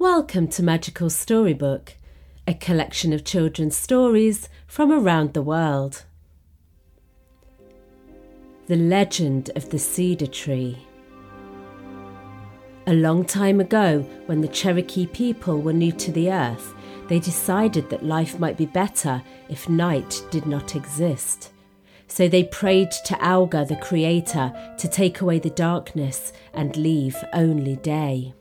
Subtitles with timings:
[0.00, 1.92] Welcome to Magical Storybook,
[2.48, 6.06] a collection of children's stories from around the world.
[8.66, 10.78] The Legend of the Cedar Tree.
[12.86, 16.72] A long time ago, when the Cherokee people were new to the earth,
[17.08, 21.52] they decided that life might be better if night did not exist.
[22.06, 27.76] So they prayed to Auga, the Creator, to take away the darkness and leave only
[27.76, 28.32] day.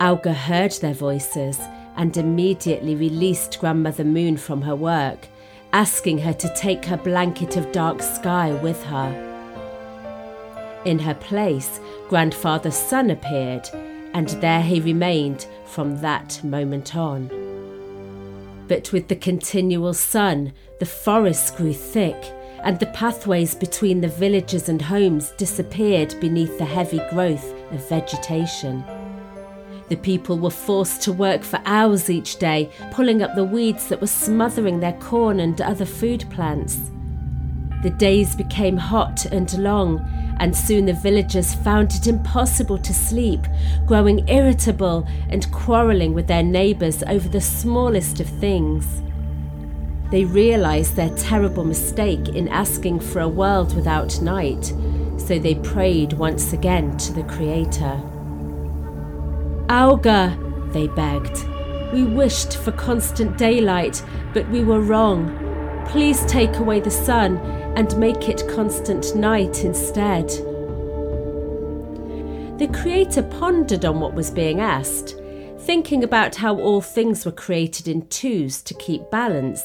[0.00, 1.58] Auga heard their voices
[1.96, 5.26] and immediately released Grandmother Moon from her work,
[5.72, 9.24] asking her to take her blanket of dark sky with her.
[10.84, 13.68] In her place, Grandfather Sun appeared,
[14.14, 17.28] and there he remained from that moment on.
[18.68, 22.16] But with the continual sun, the forests grew thick,
[22.62, 28.84] and the pathways between the villages and homes disappeared beneath the heavy growth of vegetation.
[29.88, 34.00] The people were forced to work for hours each day, pulling up the weeds that
[34.00, 36.90] were smothering their corn and other food plants.
[37.82, 40.04] The days became hot and long,
[40.40, 43.40] and soon the villagers found it impossible to sleep,
[43.86, 49.02] growing irritable and quarrelling with their neighbours over the smallest of things.
[50.10, 54.72] They realised their terrible mistake in asking for a world without night,
[55.16, 58.00] so they prayed once again to the Creator.
[59.68, 61.46] Auga, they begged.
[61.92, 64.02] We wished for constant daylight,
[64.32, 65.84] but we were wrong.
[65.86, 67.36] Please take away the sun
[67.76, 70.28] and make it constant night instead.
[72.58, 75.16] The Creator pondered on what was being asked,
[75.60, 79.62] thinking about how all things were created in twos to keep balance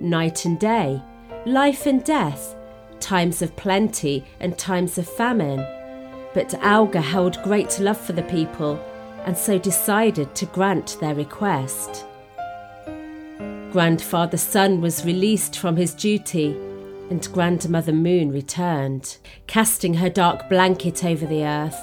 [0.00, 1.00] night and day,
[1.46, 2.54] life and death,
[3.00, 5.60] times of plenty and times of famine.
[6.34, 8.78] But Auga held great love for the people
[9.26, 12.06] and so decided to grant their request.
[13.72, 16.56] Grandfather Sun was released from his duty,
[17.10, 21.78] and Grandmother Moon returned, casting her dark blanket over the earth.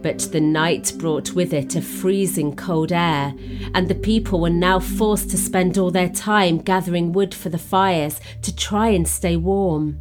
[0.00, 3.34] But the night brought with it a freezing cold air,
[3.74, 7.58] and the people were now forced to spend all their time gathering wood for the
[7.58, 10.00] fires to try and stay warm.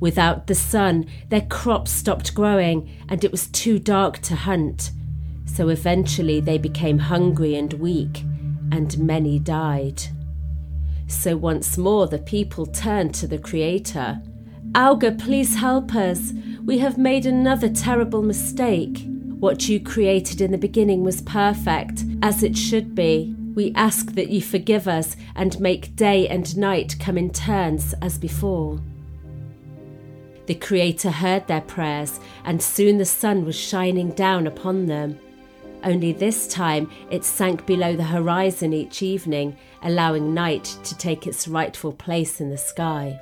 [0.00, 4.90] Without the sun, their crops stopped growing and it was too dark to hunt.
[5.46, 8.24] So eventually they became hungry and weak,
[8.72, 10.02] and many died.
[11.06, 14.20] So once more the people turned to the Creator.
[14.72, 16.32] Auga, please help us.
[16.64, 19.06] We have made another terrible mistake.
[19.38, 23.36] What you created in the beginning was perfect, as it should be.
[23.54, 28.18] We ask that you forgive us and make day and night come in turns as
[28.18, 28.80] before.
[30.46, 35.18] The Creator heard their prayers, and soon the sun was shining down upon them.
[35.82, 41.48] Only this time it sank below the horizon each evening, allowing night to take its
[41.48, 43.20] rightful place in the sky.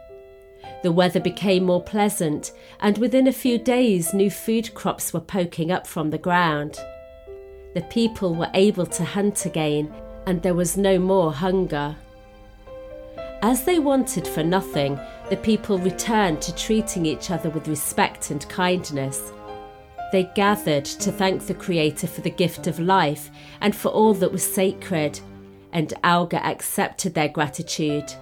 [0.83, 5.71] The weather became more pleasant, and within a few days new food crops were poking
[5.71, 6.79] up from the ground.
[7.75, 9.93] The people were able to hunt again,
[10.27, 11.97] and there was no more hunger.
[13.43, 15.01] As they wanted for nothing,
[15.33, 19.33] the people returned to treating each other with respect and kindness.
[20.13, 23.31] They gathered to thank the Creator for the gift of life
[23.63, 25.19] and for all that was sacred,
[25.73, 28.13] and Auga accepted their gratitude.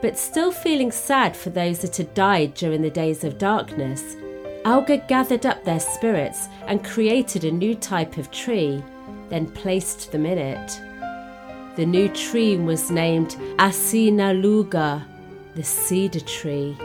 [0.00, 4.16] But still feeling sad for those that had died during the days of darkness,
[4.64, 8.82] Auga gathered up their spirits and created a new type of tree,
[9.28, 10.80] then placed them in it.
[11.76, 15.11] The new tree was named Asinaluga,
[15.54, 16.76] the cedar tree.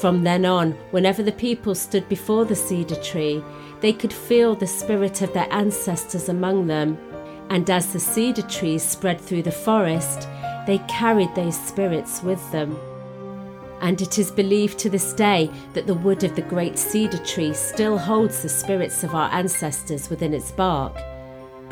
[0.00, 3.42] From then on, whenever the people stood before the cedar tree,
[3.80, 6.98] they could feel the spirit of their ancestors among them.
[7.50, 10.28] And as the cedar trees spread through the forest,
[10.66, 12.76] they carried those spirits with them.
[13.80, 17.52] And it is believed to this day that the wood of the great cedar tree
[17.52, 20.96] still holds the spirits of our ancestors within its bark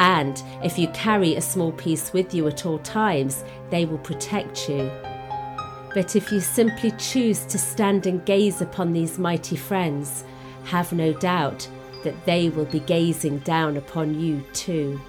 [0.01, 4.67] and if you carry a small piece with you at all times, they will protect
[4.67, 4.91] you.
[5.95, 10.25] But if you simply choose to stand and gaze upon these mighty friends,
[10.65, 11.69] have no doubt
[12.05, 15.01] that they will be gazing down upon you too.